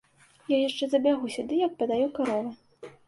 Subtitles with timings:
[0.53, 2.91] Я яшчэ забягу сюды, як падаю каровы.